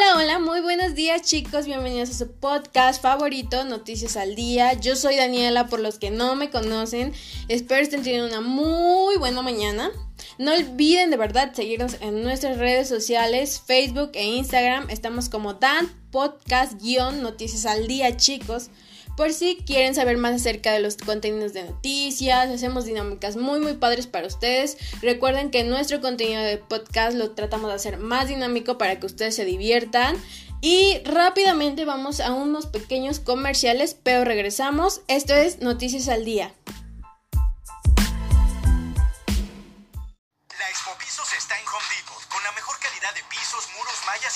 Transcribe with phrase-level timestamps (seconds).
[0.00, 4.72] Hola, hola, muy buenos días chicos, bienvenidos a su podcast favorito, Noticias al Día.
[4.72, 7.12] Yo soy Daniela, por los que no me conocen,
[7.48, 9.90] espero estén teniendo una muy buena mañana.
[10.38, 15.92] No olviden de verdad seguirnos en nuestras redes sociales, Facebook e Instagram, estamos como Dan
[16.10, 18.70] Podcast-Noticias al Día chicos.
[19.16, 23.74] Por si quieren saber más acerca de los contenidos de noticias, hacemos dinámicas muy muy
[23.74, 24.78] padres para ustedes.
[25.02, 29.34] Recuerden que nuestro contenido de podcast lo tratamos de hacer más dinámico para que ustedes
[29.34, 30.16] se diviertan.
[30.62, 35.00] Y rápidamente vamos a unos pequeños comerciales, pero regresamos.
[35.08, 36.52] Esto es Noticias al Día.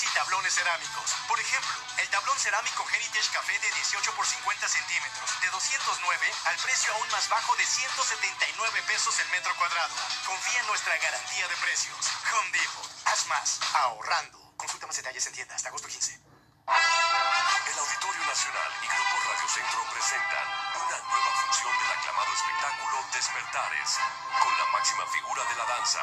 [0.03, 1.13] Y tablones cerámicos.
[1.27, 6.57] Por ejemplo, el tablón cerámico Heritage Café de 18 por 50 centímetros, de 209 al
[6.57, 9.93] precio aún más bajo de 179 pesos el metro cuadrado.
[10.25, 11.97] Confía en nuestra garantía de precios.
[12.33, 12.89] Home Depot.
[13.05, 14.53] Haz más, ahorrando.
[14.57, 16.11] Consulta más detalles en tienda hasta agosto 15.
[16.11, 23.99] El Auditorio Nacional y Grupo Radio Centro presentan una nueva función del aclamado espectáculo Despertares,
[24.39, 25.99] con la máxima figura de la danza,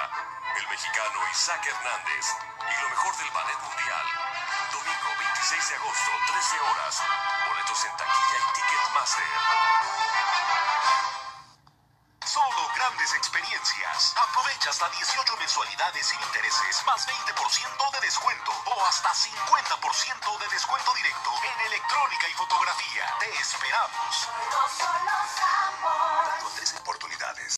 [0.56, 2.26] el mexicano Isaac Hernández,
[2.60, 4.06] y lo mejor del ballet mundial.
[4.72, 7.02] Domingo 26 de agosto, 13 horas.
[7.48, 9.32] Boletos en taquilla y Ticketmaster.
[13.62, 14.14] Experiencias.
[14.18, 20.90] Aprovecha hasta 18 mensualidades sin intereses, más 20% de descuento o hasta 50% de descuento
[20.98, 23.06] directo en electrónica y fotografía.
[23.22, 24.26] Te esperamos.
[26.82, 27.54] oportunidades.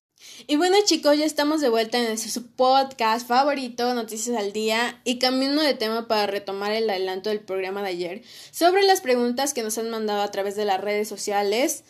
[0.47, 5.19] Y bueno chicos, ya estamos de vuelta en su podcast favorito, Noticias al Día, y
[5.19, 9.63] cambiando de tema para retomar el adelanto del programa de ayer, sobre las preguntas que
[9.63, 11.85] nos han mandado a través de las redes sociales.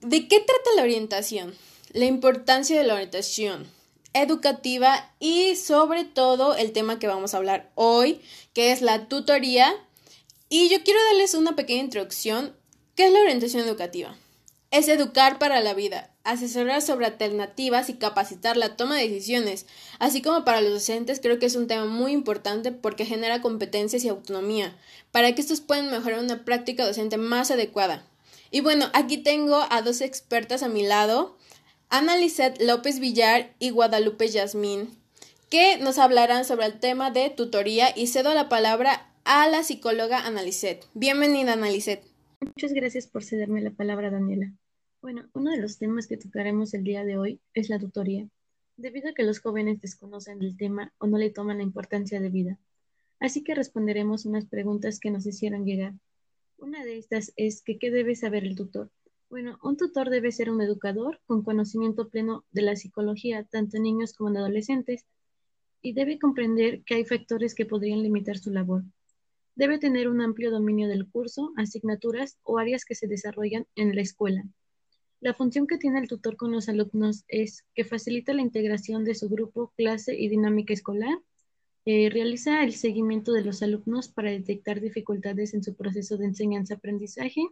[0.00, 1.56] ¿De qué trata la orientación?
[1.96, 3.66] La importancia de la orientación
[4.12, 8.20] educativa y sobre todo el tema que vamos a hablar hoy,
[8.52, 9.74] que es la tutoría.
[10.50, 12.54] Y yo quiero darles una pequeña introducción.
[12.96, 14.14] ¿Qué es la orientación educativa?
[14.70, 19.64] Es educar para la vida, asesorar sobre alternativas y capacitar la toma de decisiones.
[19.98, 24.04] Así como para los docentes creo que es un tema muy importante porque genera competencias
[24.04, 24.76] y autonomía,
[25.12, 28.04] para que estos puedan mejorar una práctica docente más adecuada.
[28.50, 31.38] Y bueno, aquí tengo a dos expertas a mi lado,
[31.88, 32.16] Ana
[32.60, 34.88] López Villar y Guadalupe Yasmín,
[35.50, 40.26] que nos hablarán sobre el tema de tutoría y cedo la palabra a la psicóloga
[40.26, 40.42] Ana
[40.94, 41.68] Bienvenida, Ana
[42.40, 44.52] Muchas gracias por cederme la palabra, Daniela.
[45.00, 48.28] Bueno, uno de los temas que tocaremos el día de hoy es la tutoría,
[48.76, 52.30] debido a que los jóvenes desconocen el tema o no le toman la importancia de
[52.30, 52.58] vida.
[53.20, 55.94] Así que responderemos unas preguntas que nos hicieron llegar.
[56.58, 58.90] Una de estas es que ¿qué debe saber el tutor?
[59.28, 63.82] Bueno, un tutor debe ser un educador con conocimiento pleno de la psicología, tanto en
[63.82, 65.04] niños como en adolescentes,
[65.82, 68.84] y debe comprender que hay factores que podrían limitar su labor.
[69.56, 74.02] Debe tener un amplio dominio del curso, asignaturas o áreas que se desarrollan en la
[74.02, 74.44] escuela.
[75.20, 79.16] La función que tiene el tutor con los alumnos es que facilita la integración de
[79.16, 81.18] su grupo, clase y dinámica escolar,
[81.84, 87.42] eh, realiza el seguimiento de los alumnos para detectar dificultades en su proceso de enseñanza-aprendizaje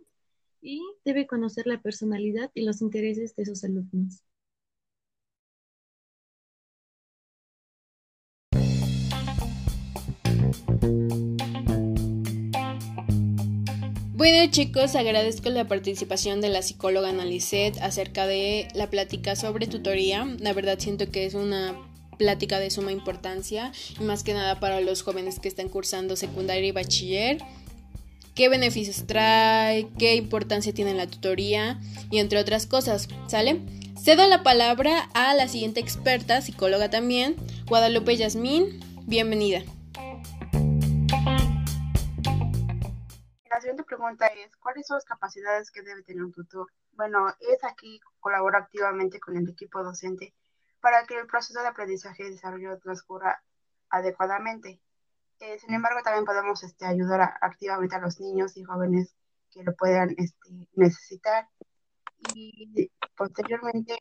[0.64, 4.22] y debe conocer la personalidad y los intereses de sus alumnos.
[14.16, 20.24] Bueno chicos, agradezco la participación de la psicóloga Analicet acerca de la plática sobre tutoría.
[20.38, 21.76] La verdad siento que es una
[22.16, 26.68] plática de suma importancia y más que nada para los jóvenes que están cursando secundaria
[26.68, 27.38] y bachiller.
[28.34, 29.88] ¿Qué beneficios trae?
[29.98, 31.80] ¿Qué importancia tiene la tutoría?
[32.10, 33.60] Y entre otras cosas, ¿sale?
[33.96, 37.36] Cedo la palabra a la siguiente experta, psicóloga también,
[37.66, 38.80] Guadalupe Yasmín.
[39.06, 39.62] Bienvenida.
[43.64, 46.66] siguiente pregunta es, ¿cuáles son las capacidades que debe tener un tutor?
[46.92, 50.34] Bueno, es aquí colabora activamente con el equipo docente
[50.80, 53.42] para que el proceso de aprendizaje y desarrollo transcurra
[53.88, 54.82] adecuadamente.
[55.40, 59.14] Eh, sin embargo, también podemos este, ayudar activamente a los niños y jóvenes
[59.50, 61.48] que lo puedan este, necesitar
[62.34, 63.94] y posteriormente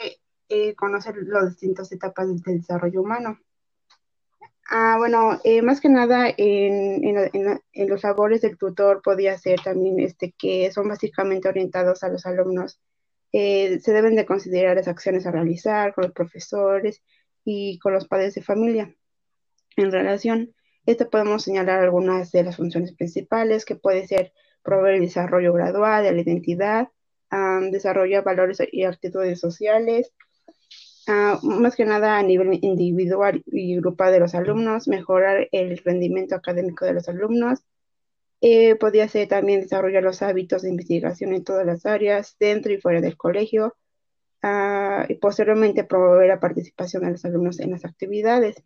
[0.49, 3.39] eh, conocer las distintas etapas del desarrollo humano.
[4.69, 7.13] Ah, bueno, eh, más que nada en,
[7.87, 12.79] los labores del tutor podía ser también este, que son básicamente orientados a los alumnos.
[13.33, 17.01] Eh, se deben de considerar las acciones a realizar con los profesores
[17.43, 18.95] y con los padres de familia.
[19.75, 24.33] En relación, este podemos señalar algunas de las funciones principales, que puede ser
[24.63, 26.89] proveer el desarrollo gradual de la identidad,
[27.71, 30.13] desarrollar valores y actitudes sociales,
[31.07, 36.35] Ah, más que nada a nivel individual y grupal de los alumnos, mejorar el rendimiento
[36.35, 37.59] académico de los alumnos,
[38.41, 42.77] Eh, podría ser también desarrollar los hábitos de investigación en todas las áreas, dentro y
[42.81, 43.75] fuera del colegio,
[44.43, 48.63] ah, y posteriormente promover la participación de los alumnos en las actividades.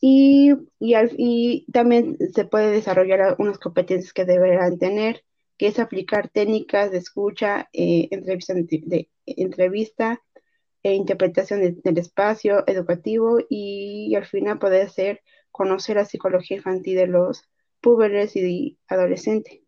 [0.00, 5.24] Y, y, también se puede desarrollar unas competencias que deberán tener,
[5.56, 10.22] que es aplicar técnicas de escucha, eh, entrevista, de, entrevista
[10.82, 15.20] e interpretación del espacio educativo y, al final poder ser
[15.50, 17.42] conocer la psicología infantil de los
[17.80, 19.60] púberes y adolescentes.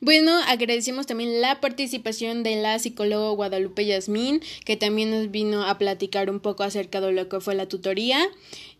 [0.00, 5.76] Bueno, agradecemos también la participación de la psicóloga Guadalupe Yasmín, que también nos vino a
[5.78, 8.28] platicar un poco acerca de lo que fue la tutoría.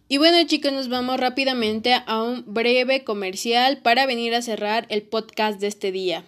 [0.09, 5.03] Y bueno chicos, nos vamos rápidamente a un breve comercial para venir a cerrar el
[5.03, 6.25] podcast de este día.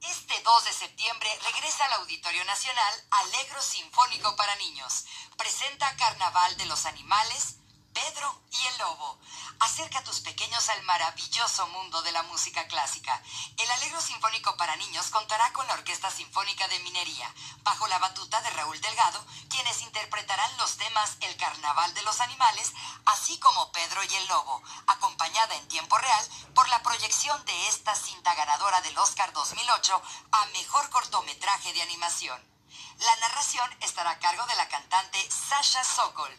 [0.00, 5.04] Este 2 de septiembre regresa al Auditorio Nacional Alegro Sinfónico para Niños.
[5.36, 7.56] Presenta Carnaval de los Animales,
[7.92, 9.18] Pedro y el Lobo.
[9.60, 13.22] Acerca a tus pequeños al maravilloso mundo de la música clásica.
[13.56, 18.40] El Alegro Sinfónico para Niños contará con la Orquesta Sinfónica de Minería, bajo la batuta
[18.40, 22.72] de Raúl Delgado, quienes interpretarán los temas El Carnaval de los Animales,
[23.06, 27.94] así como Pedro y el Lobo, acompañada en tiempo real por la proyección de esta
[27.94, 30.02] cinta ganadora del Oscar 2008
[30.32, 32.52] a Mejor Cortometraje de Animación.
[32.98, 36.30] La narración estará a cargo de la cantante Sasha Sokol.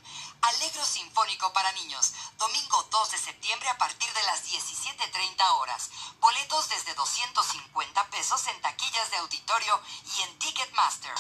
[0.44, 5.90] Alegro Sinfónico para Niños, domingo 2 de septiembre a partir de las 17.30 horas.
[6.20, 11.16] Boletos desde 250 pesos en taquillas de auditorio y en Ticketmaster.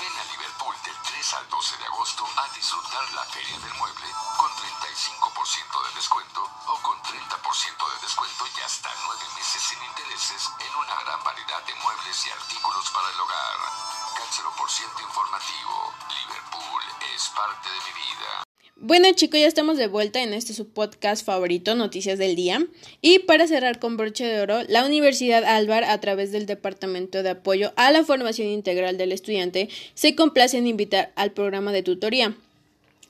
[0.00, 4.08] Ven a Liverpool del 3 al 12 de agosto a disfrutar la Feria del Mueble
[4.38, 10.50] con 35% de descuento o con 30% de descuento y hasta 9 meses sin intereses
[10.58, 13.94] en una gran variedad de muebles y artículos para el hogar.
[14.34, 15.94] 0% informativo.
[16.08, 16.82] Liverpool
[17.14, 18.43] es parte de mi vida.
[18.76, 22.66] Bueno chicos, ya estamos de vuelta en este su podcast favorito, Noticias del Día.
[23.00, 27.30] Y para cerrar con broche de oro, la Universidad Álvar, a través del Departamento de
[27.30, 32.36] Apoyo a la Formación Integral del Estudiante, se complace en invitar al programa de tutoría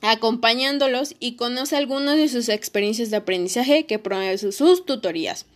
[0.01, 5.47] acompañándolos y conoce algunas de sus experiencias de aprendizaje que promueve sus tutorías.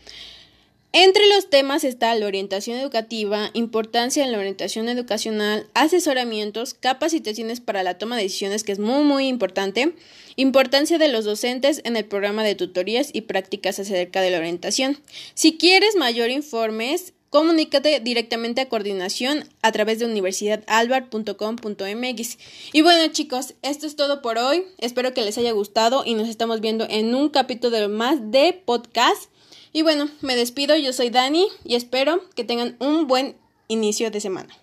[0.91, 7.83] Entre los temas está la orientación educativa, importancia en la orientación educacional, asesoramientos, capacitaciones para
[7.83, 9.93] la toma de decisiones, que es muy muy importante,
[10.35, 14.97] importancia de los docentes en el programa de tutorías y prácticas acerca de la orientación.
[15.35, 22.37] Si quieres mayor informes, comunícate directamente a coordinación a través de universidadalbar.com.mx.
[22.73, 24.63] Y bueno chicos, esto es todo por hoy.
[24.79, 29.29] Espero que les haya gustado y nos estamos viendo en un capítulo más de podcast.
[29.71, 33.35] Y bueno, me despido, yo soy Dani y espero que tengan un buen
[33.67, 34.57] inicio de semana.